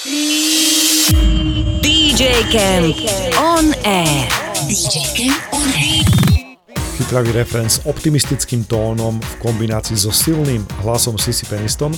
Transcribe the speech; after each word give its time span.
DJ 0.00 1.12
Camp 2.48 2.96
on 3.36 3.76
air. 3.84 4.28
DJ 4.64 5.04
Camp 5.12 5.36
on 5.52 5.68
air. 5.76 6.00
Chytravý 6.96 7.36
refren 7.36 7.68
s 7.68 7.84
optimistickým 7.84 8.64
tónom 8.64 9.20
v 9.20 9.32
kombinácii 9.44 10.00
so 10.00 10.08
silným 10.08 10.64
hlasom 10.80 11.20
Sissy 11.20 11.44
Peniston 11.44 11.92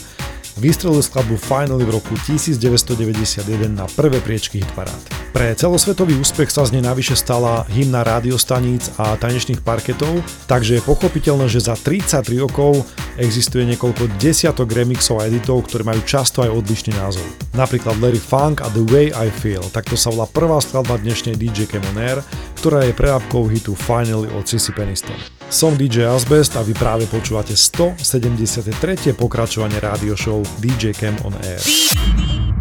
vystrelil 0.56 1.00
skladbu 1.00 1.36
Finally 1.36 1.84
v 1.84 1.94
roku 1.96 2.12
1991 2.28 3.72
na 3.72 3.88
prvé 3.88 4.20
priečky 4.20 4.60
hitparád. 4.60 5.22
Pre 5.32 5.48
celosvetový 5.56 6.20
úspech 6.20 6.52
sa 6.52 6.68
z 6.68 6.76
nej 6.76 6.84
navyše 6.84 7.16
stala 7.16 7.64
hymna 7.72 8.04
rádiostaníc 8.04 8.92
a 9.00 9.16
tanečných 9.16 9.64
parketov, 9.64 10.20
takže 10.44 10.76
je 10.76 10.82
pochopiteľné, 10.84 11.48
že 11.48 11.64
za 11.64 11.72
33 11.72 12.36
rokov 12.36 12.84
existuje 13.16 13.64
niekoľko 13.72 14.12
desiatok 14.20 14.68
remixov 14.68 15.24
a 15.24 15.26
editov, 15.32 15.64
ktoré 15.64 15.88
majú 15.88 16.04
často 16.04 16.44
aj 16.44 16.52
odlišný 16.52 16.92
názov. 17.00 17.24
Napríklad 17.56 17.96
Larry 18.04 18.20
Funk 18.20 18.60
a 18.60 18.68
The 18.76 18.84
Way 18.92 19.16
I 19.16 19.28
Feel, 19.32 19.64
takto 19.72 19.96
sa 19.96 20.12
volá 20.12 20.28
prvá 20.28 20.60
skladba 20.60 21.00
dnešnej 21.00 21.40
DJ 21.40 21.64
Camon 21.64 21.96
Air, 21.96 22.20
ktorá 22.60 22.84
je 22.84 22.92
prerábkou 22.92 23.48
hitu 23.48 23.72
Finally 23.72 24.28
od 24.36 24.44
Sissy 24.44 24.76
Peniston. 24.76 25.41
Som 25.52 25.76
DJ 25.76 26.08
Asbest 26.08 26.56
a 26.56 26.64
vy 26.64 26.72
práve 26.72 27.04
počúvate 27.04 27.52
173. 27.52 29.12
pokračovanie 29.12 29.76
rádio 29.84 30.16
show 30.16 30.40
DJ 30.64 30.96
Cam 30.96 31.12
on 31.28 31.36
Air. 31.44 31.60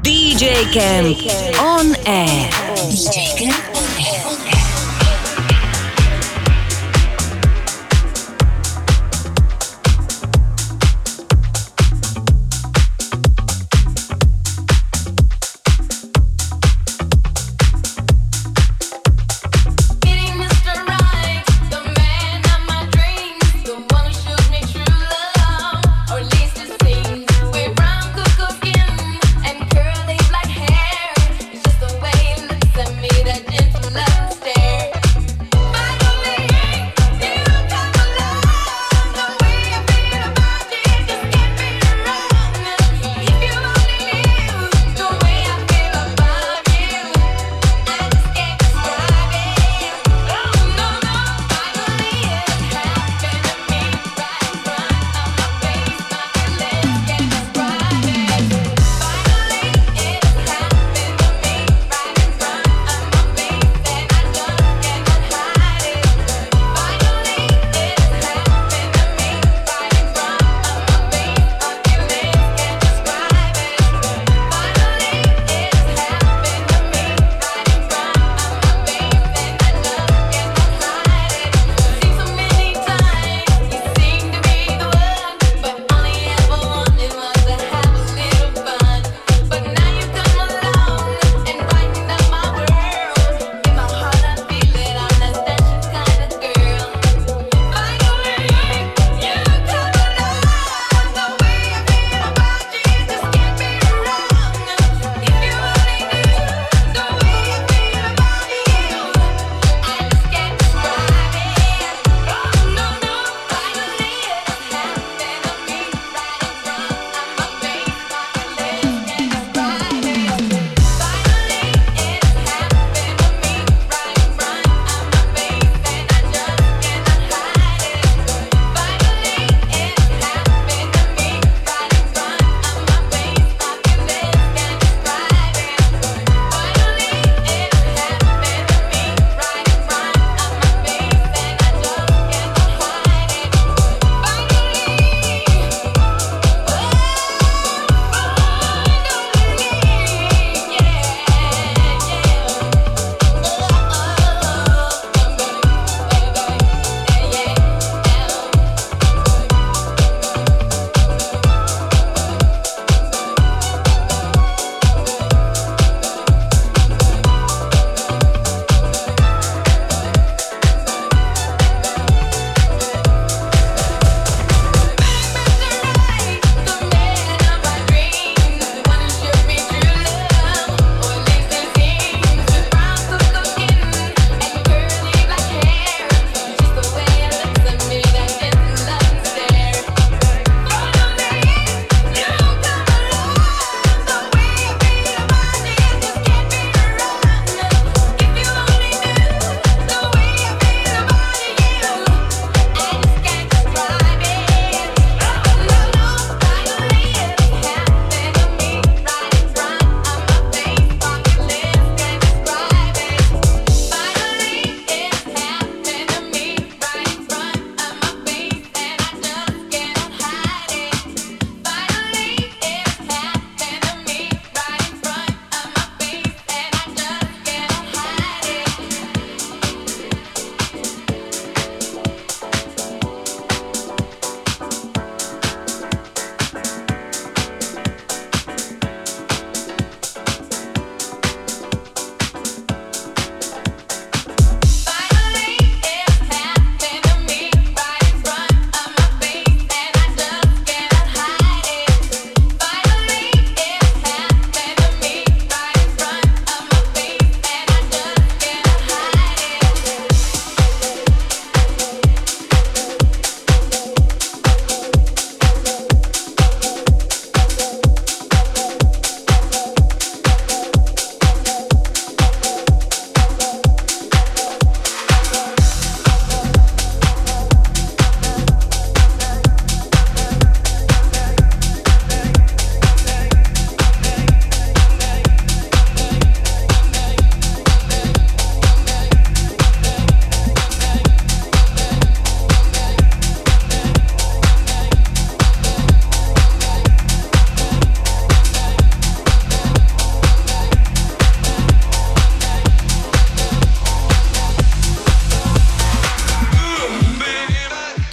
DJ 0.04 0.68
Camp 0.76 1.16
on 1.64 1.96
air. 2.04 2.52
DJ 2.92 3.32
Camp 3.40 3.71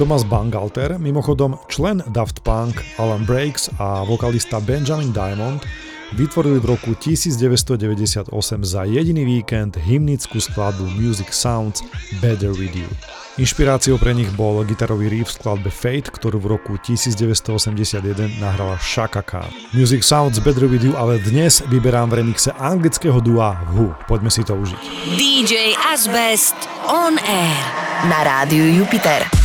Thomas 0.09 0.25
Bangalter, 0.25 0.97
mimochodom 0.97 1.61
člen 1.69 2.01
Daft 2.09 2.41
Punk, 2.41 2.81
Alan 2.97 3.29
Brakes 3.29 3.69
a 3.77 4.09
vokalista 4.09 4.57
Benjamin 4.57 5.13
Diamond 5.13 5.61
vytvorili 6.17 6.57
v 6.65 6.73
roku 6.73 6.97
1998 6.97 8.33
za 8.65 8.89
jediný 8.89 9.29
víkend 9.29 9.77
hymnickú 9.77 10.41
skladbu 10.41 10.89
Music 10.97 11.29
Sounds 11.29 11.85
Better 12.25 12.57
With 12.57 12.73
You. 12.73 12.89
Inšpiráciou 13.37 14.01
pre 14.01 14.17
nich 14.17 14.33
bol 14.33 14.65
gitarový 14.65 15.13
riff 15.13 15.29
v 15.29 15.45
skladbe 15.45 15.69
Fate, 15.69 16.09
ktorú 16.09 16.41
v 16.41 16.57
roku 16.57 16.81
1981 16.81 18.41
nahrala 18.41 18.81
Shaka 18.81 19.21
Khan. 19.21 19.53
Music 19.77 20.01
Sounds 20.01 20.41
Better 20.41 20.65
With 20.73 20.89
You 20.89 20.97
ale 20.97 21.21
dnes 21.21 21.61
vyberám 21.69 22.09
v 22.09 22.25
remixe 22.25 22.49
anglického 22.57 23.21
dua 23.21 23.61
Who. 23.77 23.93
Poďme 24.09 24.33
si 24.33 24.41
to 24.41 24.57
užiť. 24.57 24.81
DJ 25.21 25.77
Asbest 25.85 26.57
on 26.89 27.21
Air 27.21 27.61
na 28.09 28.25
rádiu 28.25 28.65
Jupiter. 28.73 29.38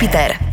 Jupiter. 0.00 0.49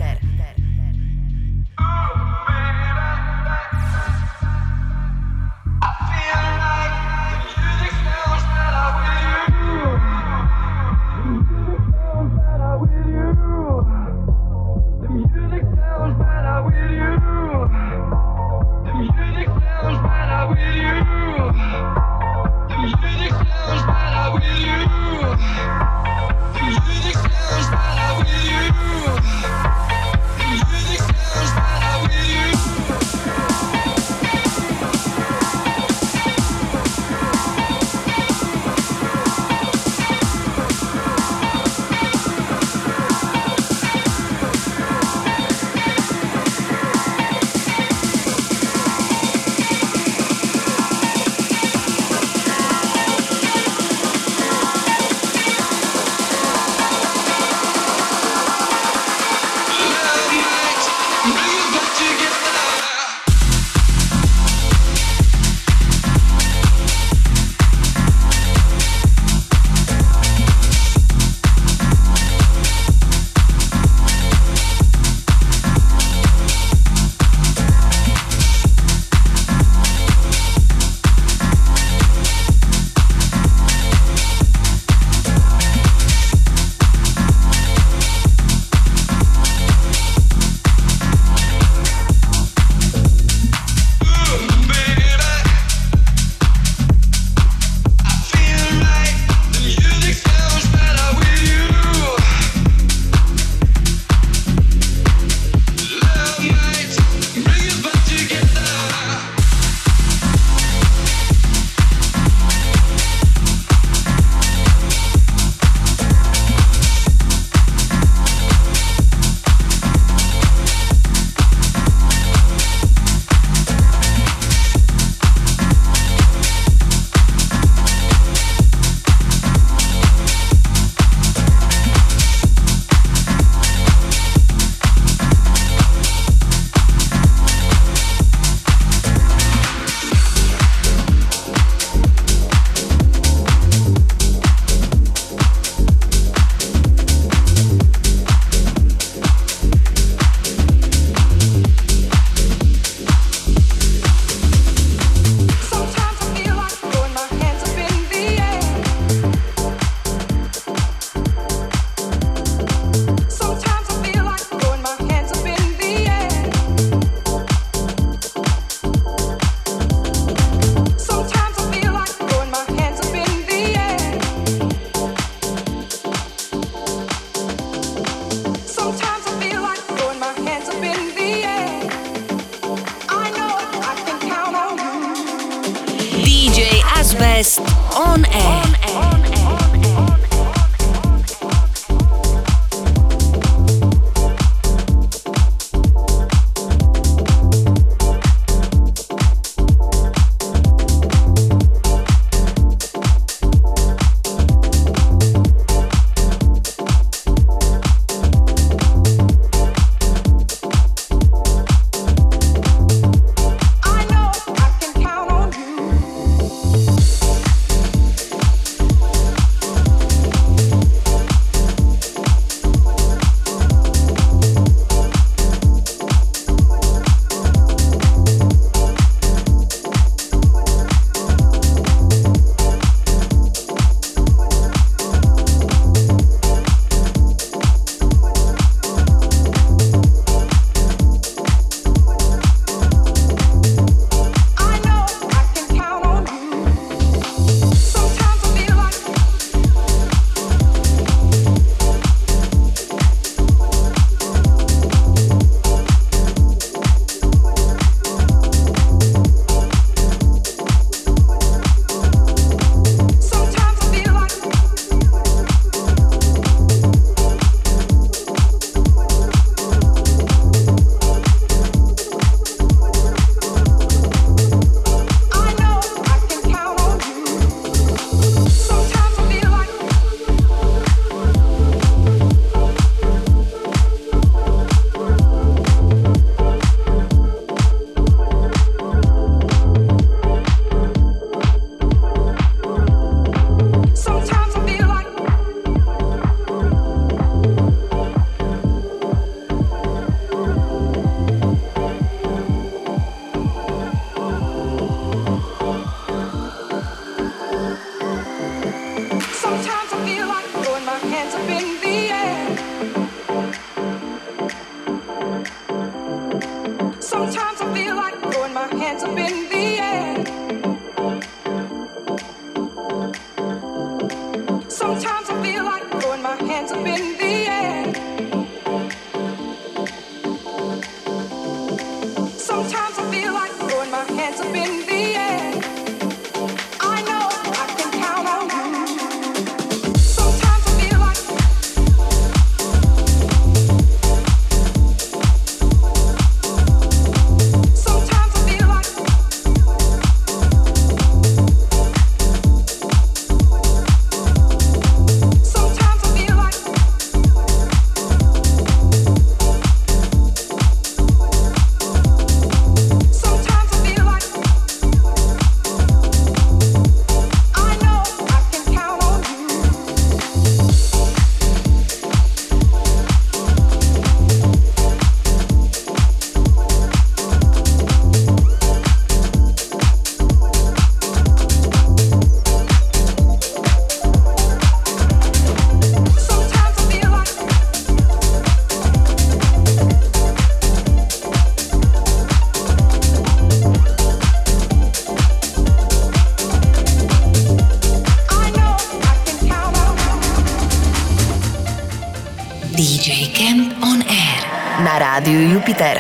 Jupiter. 405.57 405.96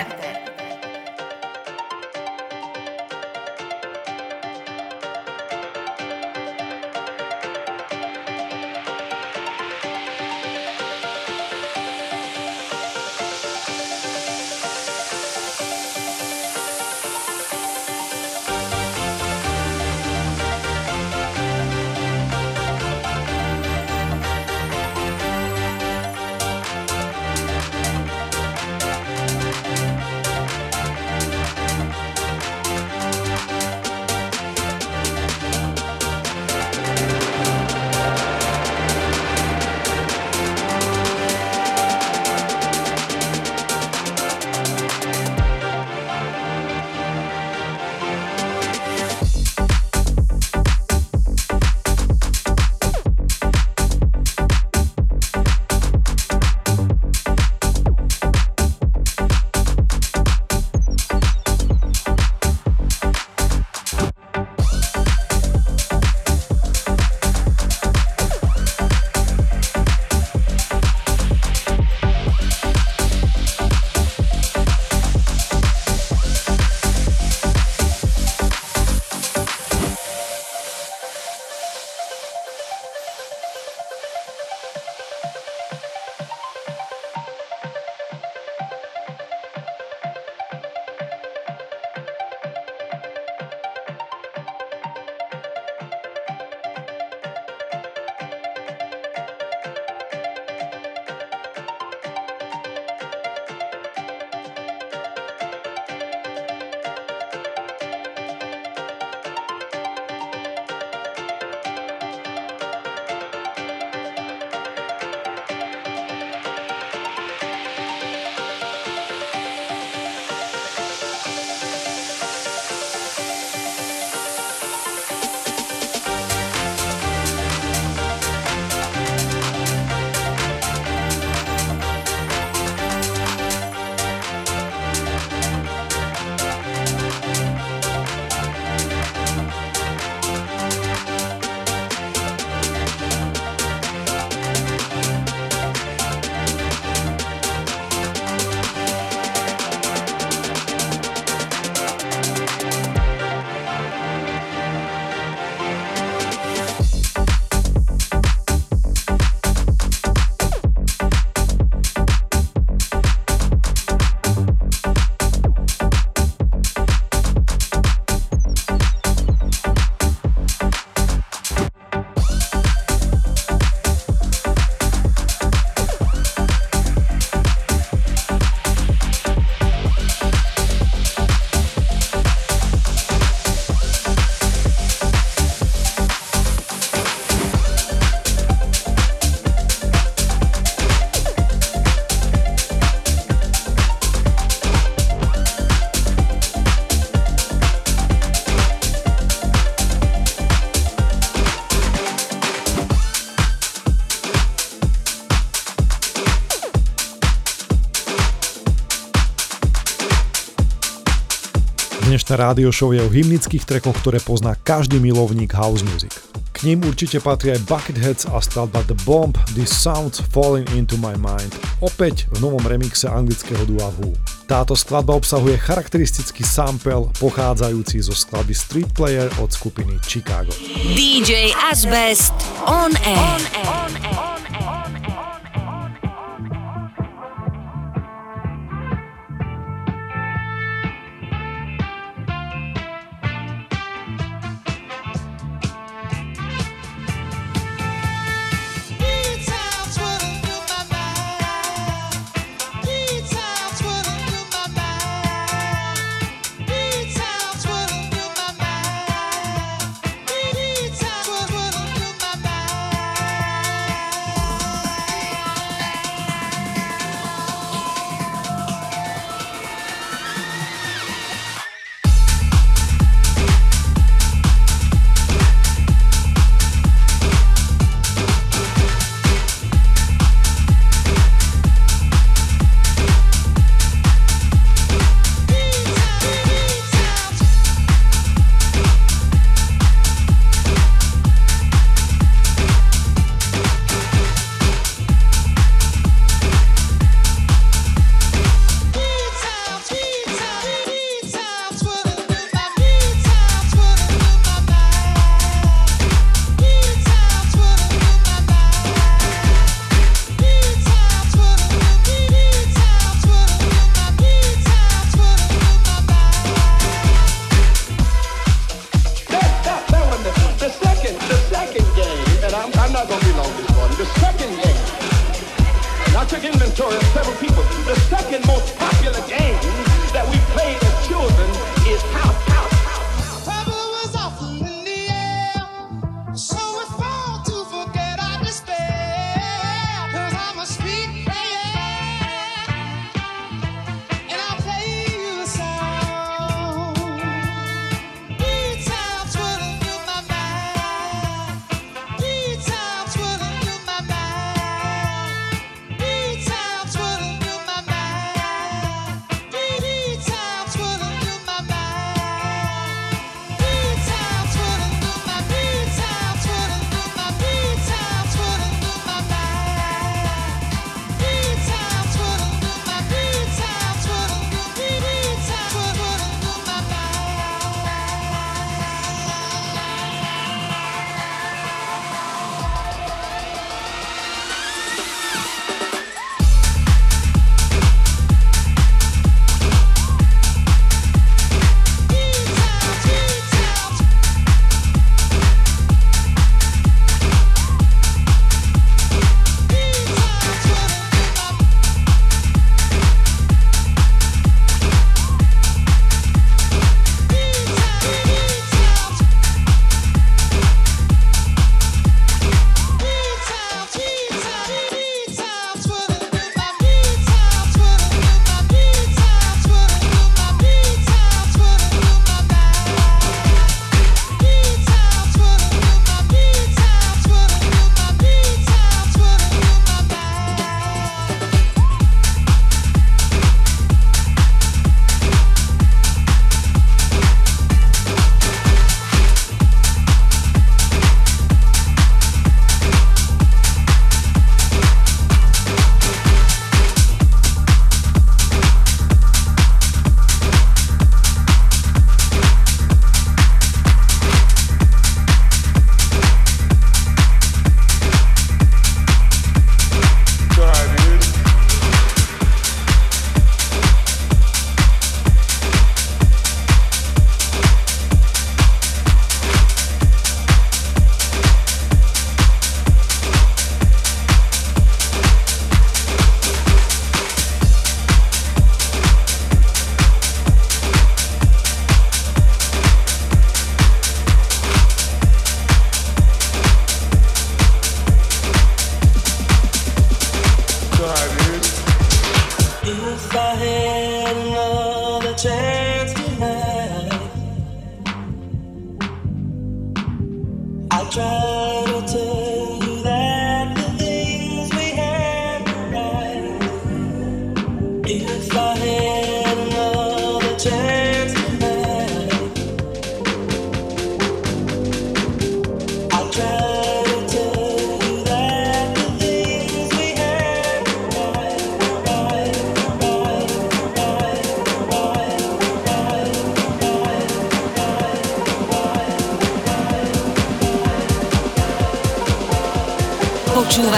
Dnešné 212.27 212.43
rádio 212.43 212.75
show 212.75 212.91
je 212.91 212.99
o 212.99 213.07
hymnických 213.07 213.63
trekoch, 213.63 213.95
ktoré 214.03 214.19
pozná 214.19 214.51
každý 214.59 214.99
milovník 214.99 215.55
house 215.55 215.79
music. 215.79 216.11
K 216.51 216.67
ním 216.67 216.83
určite 216.83 217.23
patrí 217.23 217.55
aj 217.55 217.63
Bucketheads 217.63 218.27
a 218.27 218.43
skladba 218.43 218.83
The 218.83 218.99
Bomb, 219.07 219.39
This 219.55 219.71
Sounds 219.71 220.19
Falling 220.35 220.67
Into 220.75 220.99
My 220.99 221.15
Mind, 221.15 221.55
opäť 221.79 222.27
v 222.35 222.43
novom 222.43 222.59
remixe 222.67 223.07
anglického 223.07 223.63
dua 223.71 223.95
Who. 223.95 224.11
Táto 224.43 224.75
skladba 224.75 225.15
obsahuje 225.15 225.55
charakteristický 225.55 226.43
sample 226.43 227.07
pochádzajúci 227.15 228.03
zo 228.03 228.11
skladby 228.11 228.51
Street 228.51 228.91
Player 228.91 229.31
od 229.39 229.47
skupiny 229.47 229.95
Chicago. 230.03 230.51
DJ 230.99 231.55
Asbest 231.55 232.35
on 232.67 232.91
air. 233.07 233.23
On 233.23 233.43
air. 233.55 233.71
On 233.71 233.91
air. 233.95 233.96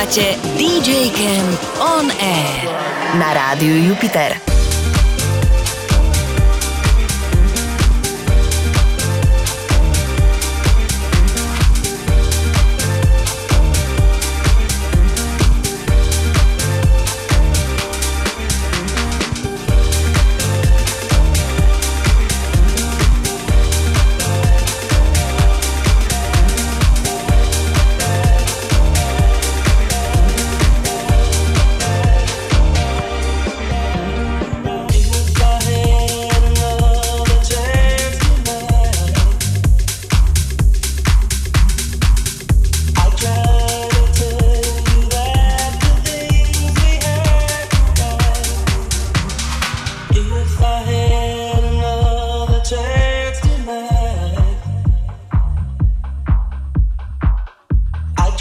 Počúvate 0.10 0.42
DJ 0.58 1.14
Cam 1.14 1.48
On 1.78 2.10
Air 2.18 2.66
na 3.22 3.30
rádiu 3.30 3.78
Jupiter. 3.78 4.49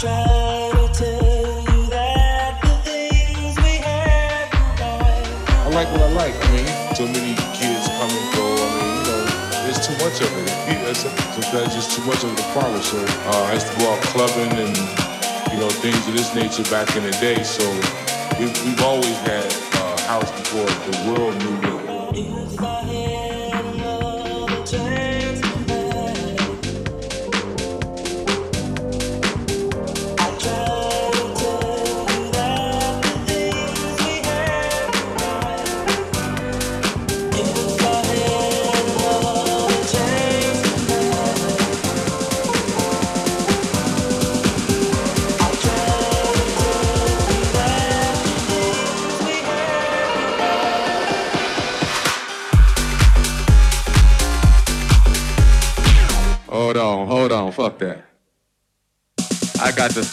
I 0.01 0.71
like 5.73 5.91
what 5.91 6.01
I 6.01 6.09
like. 6.15 6.33
I 6.39 6.93
Too 6.95 7.05
many 7.07 7.35
kids 7.51 7.83
come 7.99 8.07
and 8.07 8.33
go. 8.33 8.47
I 8.55 8.67
mean, 8.79 8.95
you 8.95 9.03
know, 9.03 9.27
there's 9.65 9.81
too 9.85 9.91
much 9.99 10.21
of 10.21 10.31
it. 10.37 10.95
Sometimes 10.95 11.75
just 11.75 11.91
too 11.97 12.03
much 12.05 12.23
of 12.23 12.33
the 12.33 12.43
problem. 12.53 12.81
So 12.81 12.97
uh, 12.97 13.49
I 13.49 13.53
used 13.53 13.67
to 13.67 13.75
go 13.77 13.91
out 13.91 14.01
clubbing 14.03 14.53
and 14.53 14.77
you 15.51 15.59
know 15.59 15.69
things 15.69 16.07
of 16.07 16.13
this 16.13 16.33
nature 16.33 16.63
back 16.71 16.95
in 16.95 17.03
the 17.03 17.11
day. 17.19 17.43
So 17.43 17.69
we've, 18.39 18.81
always 18.81 19.17
had 19.27 19.51
a 19.73 20.01
house 20.03 20.31
before 20.31 20.65
the 20.65 21.11
world 21.11 21.35
knew 21.43 21.57
it. 21.67 22.78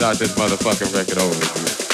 start 0.06 0.18
this 0.20 0.34
motherfucking 0.38 0.94
record 0.94 1.18
over 1.18 1.34
me. 1.34 1.85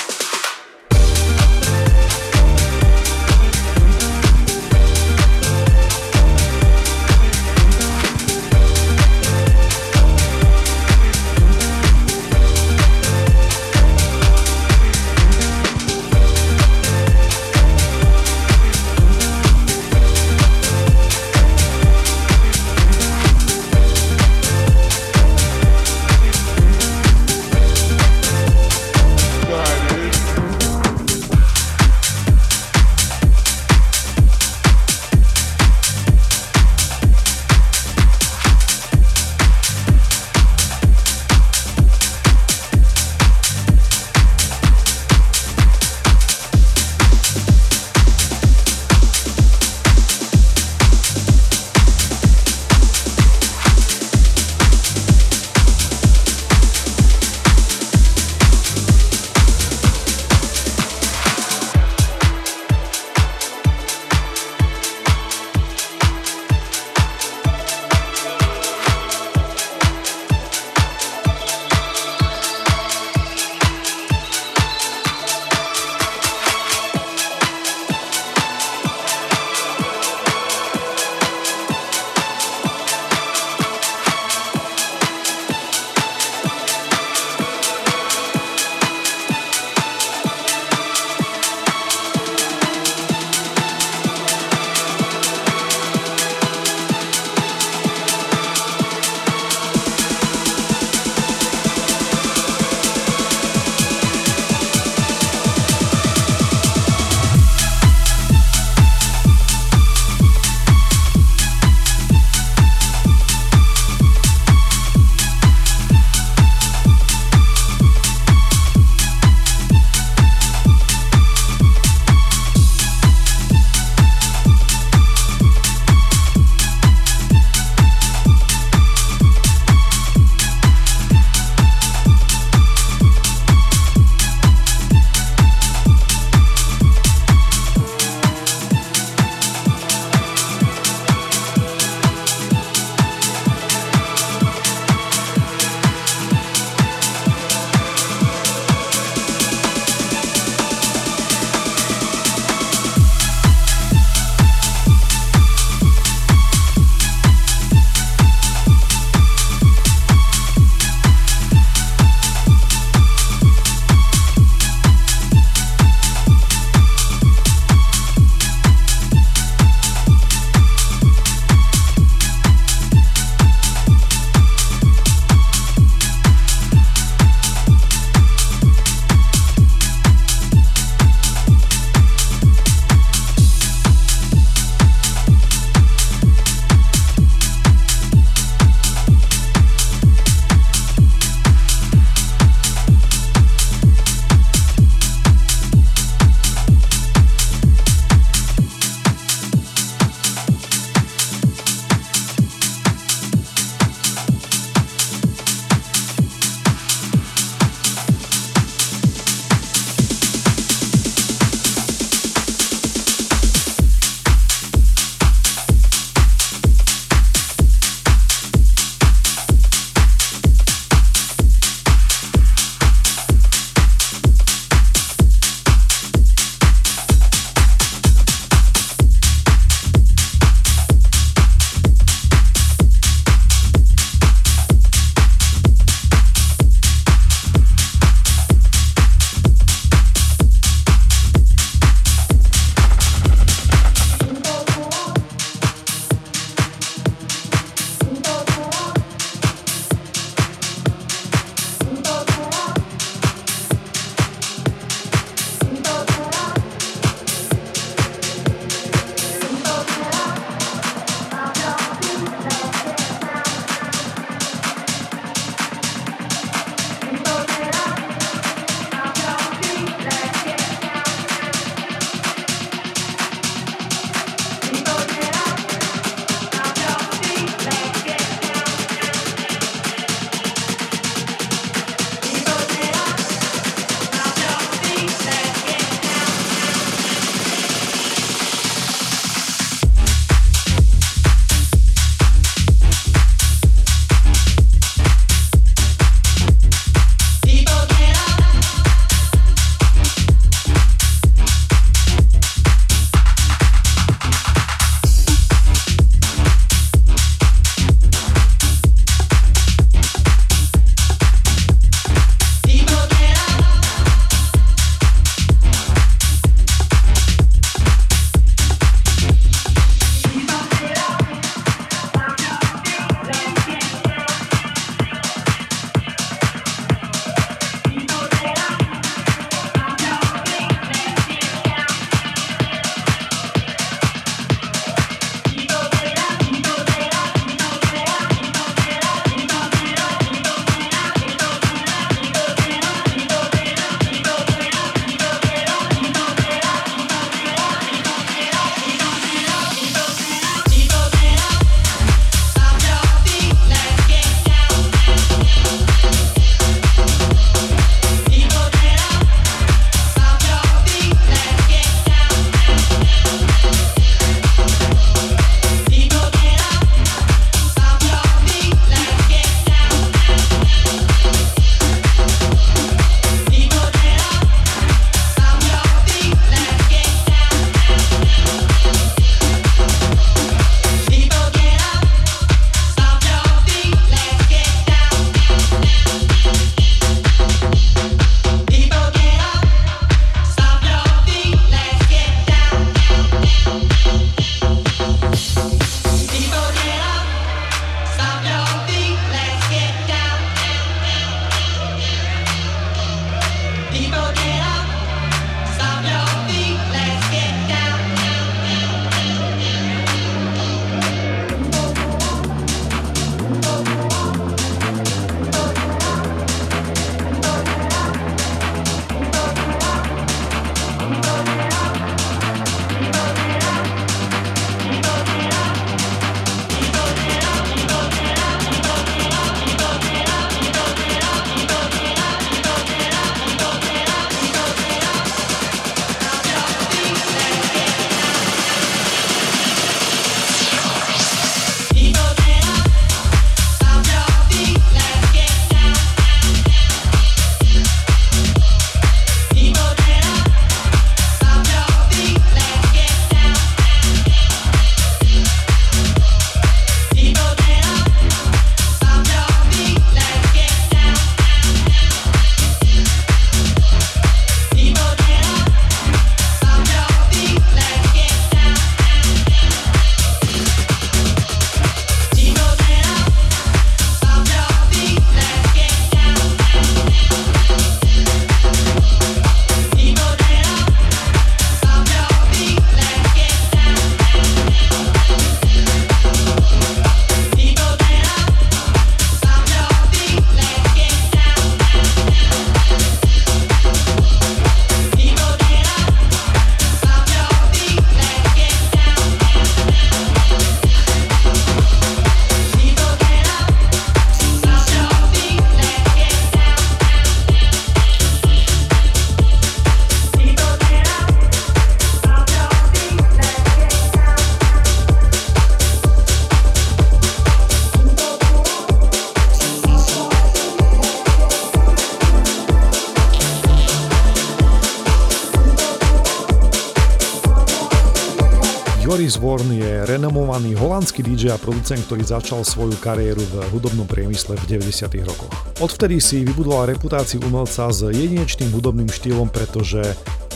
Renomovaný 530.23 530.79
holandský 530.79 531.27
DJ 531.27 531.50
a 531.50 531.58
producent, 531.58 531.98
ktorý 532.06 532.23
začal 532.23 532.62
svoju 532.62 532.94
kariéru 533.02 533.42
v 533.42 533.75
hudobnom 533.75 534.06
priemysle 534.06 534.54
v 534.54 534.79
90. 534.79 535.18
rokoch. 535.27 535.50
Odvtedy 535.83 536.23
si 536.23 536.46
vybudoval 536.46 536.94
reputáciu 536.94 537.42
umelca 537.42 537.90
s 537.90 538.06
jedinečným 538.06 538.70
hudobným 538.70 539.10
štýlom, 539.10 539.50
pretože 539.50 539.98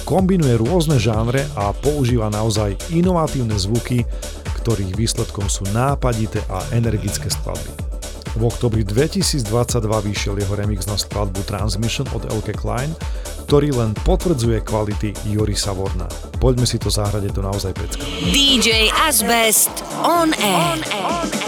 kombinuje 0.07 0.55
rôzne 0.63 1.03
žánre 1.03 1.43
a 1.59 1.75
používa 1.75 2.31
naozaj 2.31 2.79
inovatívne 2.95 3.59
zvuky, 3.59 4.07
ktorých 4.63 4.95
výsledkom 4.95 5.51
sú 5.51 5.67
nápadité 5.75 6.47
a 6.47 6.63
energické 6.71 7.27
skladby. 7.27 7.75
V 8.39 8.47
oktobri 8.47 8.87
2022 8.87 9.51
vyšiel 9.83 10.39
jeho 10.47 10.55
remix 10.55 10.87
na 10.87 10.95
skladbu 10.95 11.43
Transmission 11.43 12.07
od 12.15 12.23
Elke 12.31 12.55
Klein, 12.55 12.95
ktorý 13.47 13.71
len 13.79 13.95
potvrdzuje 14.03 14.67
kvality 14.67 15.15
Jorisa 15.31 15.71
Vorna. 15.71 16.11
Poďme 16.43 16.67
si 16.67 16.83
to 16.83 16.91
zahrať, 16.91 17.31
je 17.31 17.33
to 17.33 17.43
naozaj 17.47 17.71
pecka. 17.79 18.03
DJ 18.35 18.91
Asbest 19.07 19.87
on 20.03 20.35
air. 20.43 20.75
On 20.75 20.81
air. 20.91 21.15
On 21.15 21.29
air. 21.31 21.46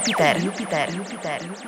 Jupiter. 0.00 0.40
Jupiter, 0.40 0.86
Jupiter, 0.90 1.38
Jupiter, 1.42 1.59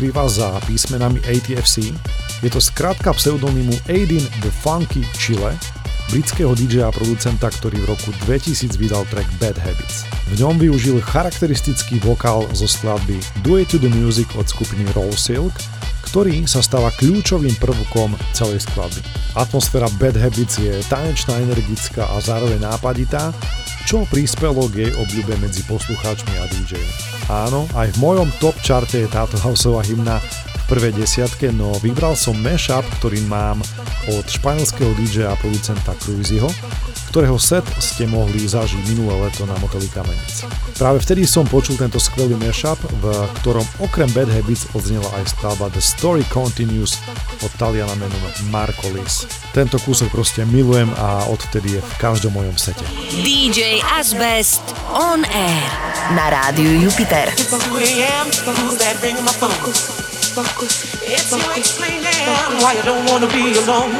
skrýva 0.00 0.32
za 0.32 0.56
písmenami 0.64 1.20
ATFC? 1.28 1.92
Je 2.40 2.48
to 2.48 2.56
skrátka 2.56 3.12
pseudonymu 3.12 3.76
Aidin 3.92 4.24
the 4.40 4.48
Funky 4.48 5.04
Chile, 5.12 5.52
britského 6.08 6.56
DJ 6.56 6.88
a 6.88 6.90
producenta, 6.90 7.52
ktorý 7.52 7.84
v 7.84 7.92
roku 7.92 8.08
2000 8.24 8.80
vydal 8.80 9.04
track 9.12 9.28
Bad 9.36 9.60
Habits. 9.60 10.08
V 10.32 10.40
ňom 10.40 10.56
využil 10.56 11.04
charakteristický 11.04 12.00
vokál 12.00 12.48
zo 12.56 12.64
skladby 12.64 13.20
Do 13.44 13.60
It 13.60 13.68
to 13.68 13.76
the 13.76 13.92
Music 13.92 14.32
od 14.40 14.48
skupiny 14.48 14.88
Roll 14.96 15.12
Silk, 15.12 15.52
ktorý 16.08 16.48
sa 16.48 16.64
stáva 16.64 16.96
kľúčovým 16.96 17.60
prvkom 17.60 18.16
celej 18.32 18.64
skladby. 18.72 19.04
Atmosféra 19.36 19.92
Bad 20.00 20.16
Habits 20.16 20.64
je 20.64 20.80
tanečná, 20.88 21.44
energická 21.44 22.08
a 22.08 22.24
zároveň 22.24 22.56
nápaditá, 22.64 23.36
čo 23.84 24.08
prispelo 24.08 24.64
k 24.72 24.88
jej 24.88 24.92
obľúbe 24.96 25.36
medzi 25.44 25.60
poslucháčmi 25.68 26.40
a 26.40 26.48
DJ. 26.56 26.80
Áno, 27.30 27.70
aj 27.78 27.94
v 27.94 28.02
mojom 28.02 28.26
top 28.42 28.58
čarte 28.58 28.98
je 28.98 29.06
táto 29.06 29.38
houseová 29.38 29.86
hymna 29.86 30.18
v 30.18 30.64
prvej 30.66 30.98
desiatke, 30.98 31.54
no 31.54 31.70
vybral 31.78 32.18
som 32.18 32.34
mashup, 32.42 32.82
ktorý 32.98 33.22
mám 33.30 33.62
od 34.10 34.26
španielského 34.26 34.90
DJ 34.98 35.30
a 35.30 35.38
producenta 35.38 35.94
Cruisyho, 36.02 36.50
ktorého 37.10 37.36
set 37.42 37.66
ste 37.82 38.06
mohli 38.06 38.46
zažiť 38.46 38.86
minulé 38.86 39.26
leto 39.26 39.42
na 39.42 39.58
moteli 39.58 39.90
Kamenic. 39.90 40.46
Práve 40.78 41.02
vtedy 41.02 41.26
som 41.26 41.42
počul 41.42 41.74
tento 41.74 41.98
skvelý 41.98 42.38
mashup, 42.38 42.78
v 43.02 43.04
ktorom 43.42 43.66
okrem 43.82 44.06
Bad 44.14 44.30
Habits 44.30 44.70
odznela 44.78 45.10
aj 45.18 45.34
skladba 45.34 45.66
The 45.74 45.82
Story 45.82 46.22
Continues 46.30 47.02
od 47.42 47.50
Taliana 47.58 47.98
menom 47.98 48.22
Marcolis. 48.54 49.26
Tento 49.50 49.82
kúsok 49.82 50.14
proste 50.14 50.46
milujem 50.46 50.88
a 50.94 51.26
odvtedy 51.26 51.76
je 51.76 51.80
v 51.82 51.92
každom 51.98 52.30
mojom 52.30 52.54
sete. 52.54 52.86
DJ 53.26 53.82
Asbest 53.98 54.62
on 54.94 55.26
air 55.26 55.66
na 56.14 56.30
rádiu 56.30 56.78
Jupiter. 56.78 57.26
It's 60.30 61.34
you 61.34 61.42
explaining 61.58 62.06
why 62.62 62.78
you 62.78 62.82
don't 62.86 63.02
wanna 63.10 63.26
be 63.34 63.50
alone. 63.66 63.90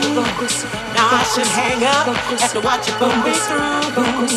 Now 0.94 1.10
I 1.10 1.26
should 1.26 1.50
hang 1.58 1.82
up 1.82 2.06
after 2.38 2.62
what 2.62 2.86
you 2.86 2.94
put 3.02 3.10
me 3.26 3.34
through. 3.34 4.30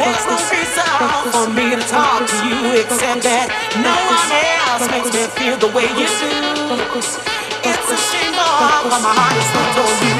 There's 0.00 0.24
no 0.24 0.40
reason 0.48 0.88
for 1.36 1.44
me 1.52 1.76
to 1.76 1.84
talk 1.84 2.24
to 2.24 2.36
you 2.48 2.80
except 2.80 3.28
that 3.28 3.52
no 3.76 3.92
one 3.92 4.30
else 4.56 4.88
makes 4.88 5.12
me 5.12 5.28
feel 5.36 5.60
the 5.60 5.68
way 5.76 5.84
you 5.84 6.08
do. 6.08 6.32
It's 7.60 7.88
a 7.92 7.98
shame, 8.08 8.32
but 8.32 9.04
my 9.04 9.12
heart 9.12 9.36
is 9.36 9.48
hooked 9.52 9.84
on 9.84 9.92
you. 10.00 10.16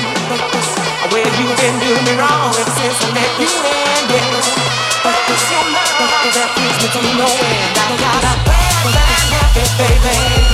Where 1.09 1.25
you've 1.25 1.57
been 1.57 1.77
doing 1.81 2.05
me 2.05 2.21
wrong 2.21 2.53
ever 2.53 2.75
since 2.77 3.01
I 3.01 3.09
met 3.17 3.33
you 3.41 3.49
in, 3.49 4.03
yeah. 4.13 5.01
But 5.01 5.17
it's 5.33 5.49
your 5.49 5.65
love 5.73 6.37
that 6.37 6.53
brings 6.53 6.77
me 6.85 6.89
to 6.93 7.01
no 7.17 7.29
end. 7.33 7.77
I 7.81 7.97
got 7.97 8.25
a 8.29 8.35
bad, 8.45 8.93
bad 8.93 9.25
habit, 9.33 9.73
baby. 9.81 10.54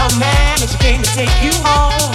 that 0.00 0.12
you're 0.12 0.20
man 0.20 0.56
and 0.60 0.70
she 0.70 0.78
came 0.80 1.02
to 1.02 1.12
take 1.12 1.32
you 1.44 1.52
home. 1.60 2.12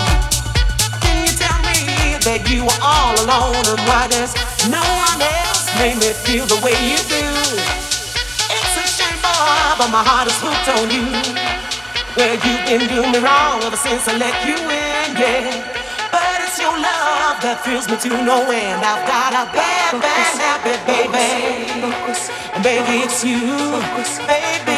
Can 1.01 1.21
you 1.21 1.33
tell 1.38 1.59
me 1.61 2.17
that 2.25 2.41
you 2.49 2.65
were 2.65 2.81
all 2.81 3.13
alone 3.21 3.61
and 3.61 3.81
why 3.86 4.09
does 4.09 4.33
no 4.69 4.81
one 4.81 5.21
else 5.21 5.69
make 5.77 5.97
me 6.01 6.09
feel 6.25 6.45
the 6.49 6.57
way 6.65 6.73
you 6.81 6.97
do? 7.05 7.25
It's 8.49 8.73
a 8.73 8.86
shame, 8.89 9.19
boy, 9.21 9.77
but 9.77 9.89
my 9.93 10.01
heart 10.01 10.25
is 10.25 10.38
hooked 10.41 10.67
on 10.73 10.89
you. 10.89 11.05
Well, 12.17 12.33
you've 12.41 12.65
been 12.65 12.88
doing 12.89 13.11
me 13.11 13.19
wrong 13.19 13.61
ever 13.61 13.77
since 13.77 14.07
I 14.07 14.17
let 14.17 14.33
you 14.47 14.57
in, 14.57 15.07
yeah. 15.19 15.53
But 16.09 16.41
it's 16.41 16.57
your 16.57 16.73
love 16.73 17.38
that 17.43 17.61
thrills 17.61 17.86
me 17.91 17.97
to 18.01 18.09
no 18.23 18.49
end. 18.49 18.81
I've 18.81 19.03
got 19.05 19.36
a 19.36 19.45
bad, 19.51 19.99
bad 19.99 20.33
habit, 20.39 20.79
baby. 20.88 21.29
Baby, 22.63 23.03
it's 23.03 23.21
you. 23.23 23.38
Baby 24.25 24.74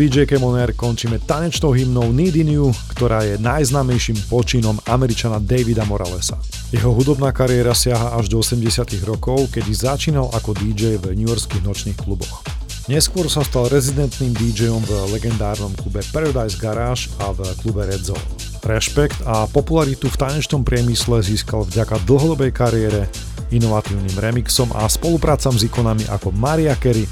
DJ 0.00 0.24
Kemoner 0.24 0.72
končíme 0.72 1.20
tanečnou 1.20 1.76
hymnou 1.76 2.08
Need 2.08 2.40
in 2.40 2.56
You, 2.56 2.72
ktorá 2.96 3.20
je 3.20 3.36
najznámejším 3.36 4.32
počinom 4.32 4.80
Američana 4.88 5.36
Davida 5.36 5.84
Moralesa. 5.84 6.40
Jeho 6.72 6.96
hudobná 6.96 7.36
kariéra 7.36 7.76
siaha 7.76 8.16
až 8.16 8.32
do 8.32 8.40
80 8.40 8.64
rokov, 9.04 9.52
kedy 9.52 9.68
začínal 9.76 10.32
ako 10.32 10.56
DJ 10.56 10.96
v 10.96 11.12
newyorských 11.12 11.60
nočných 11.60 12.00
kluboch. 12.00 12.40
Neskôr 12.88 13.28
sa 13.28 13.44
stal 13.44 13.68
rezidentným 13.68 14.32
DJom 14.40 14.80
v 14.88 15.20
legendárnom 15.20 15.76
klube 15.76 16.00
Paradise 16.16 16.56
Garage 16.56 17.12
a 17.20 17.36
v 17.36 17.44
klube 17.60 17.84
Red 17.84 18.00
Zone. 18.00 18.24
Rešpekt 18.64 19.20
a 19.28 19.44
popularitu 19.52 20.08
v 20.08 20.16
tanečnom 20.16 20.64
priemysle 20.64 21.20
získal 21.20 21.68
vďaka 21.68 22.00
dlhodobej 22.08 22.56
kariére, 22.56 23.04
inovatívnym 23.52 24.16
remixom 24.16 24.72
a 24.72 24.88
spoluprácam 24.88 25.52
s 25.60 25.68
ikonami 25.68 26.08
ako 26.08 26.32
Maria 26.32 26.72
Carey, 26.80 27.04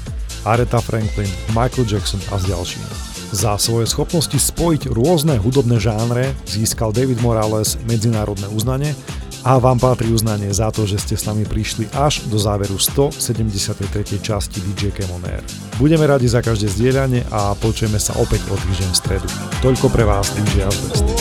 Aretha 0.47 0.79
Franklin, 0.79 1.29
Michael 1.51 1.87
Jackson 1.87 2.21
a 2.31 2.39
s 2.39 2.47
ďalšími. 2.47 2.89
Za 3.29 3.61
svoje 3.61 3.85
schopnosti 3.85 4.33
spojiť 4.33 4.89
rôzne 4.89 5.37
hudobné 5.37 5.77
žánre 5.77 6.33
získal 6.49 6.89
David 6.89 7.21
Morales 7.21 7.77
medzinárodné 7.85 8.49
uznanie 8.49 8.97
a 9.45 9.61
vám 9.61 9.79
patrí 9.79 10.11
uznanie 10.11 10.51
za 10.51 10.73
to, 10.73 10.83
že 10.83 10.99
ste 10.99 11.15
s 11.15 11.29
nami 11.29 11.45
prišli 11.47 11.87
až 11.95 12.25
do 12.27 12.35
záveru 12.35 12.75
173. 12.75 14.19
časti 14.19 14.59
DJ 14.59 14.91
Camon. 14.91 15.23
Budeme 15.77 16.09
radi 16.09 16.27
za 16.27 16.43
každé 16.43 16.67
zdieľanie 16.73 17.23
a 17.31 17.55
počujeme 17.55 18.01
sa 18.01 18.17
opäť 18.19 18.43
o 18.51 18.55
týždeň 18.57 18.89
v 18.91 18.97
stredu. 18.97 19.27
Toľko 19.63 19.87
pre 19.93 20.03
vás 20.03 20.33
DJ 20.35 20.67
Asbest. 20.67 21.18